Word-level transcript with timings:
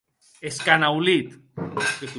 Escanaulit! 0.49 1.29